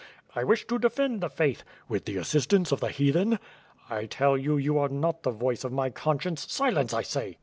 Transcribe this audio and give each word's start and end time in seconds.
'*I 0.35 0.45
wish 0.45 0.65
to 0.65 0.79
defend 0.79 1.21
the 1.21 1.29
faith.'' 1.29 1.63
"With 1.87 2.05
the 2.05 2.17
assistance 2.17 2.71
of 2.71 2.79
the 2.79 2.89
Heathen!" 2.89 3.37
"I 3.87 4.07
tell 4.07 4.35
you 4.35 4.57
you 4.57 4.79
are 4.79 4.89
not 4.89 5.21
the 5.21 5.29
voice 5.29 5.63
of 5.63 5.71
my 5.71 5.91
conscience, 5.91 6.51
silence 6.51 6.91
I 6.91 7.03
say." 7.03 7.37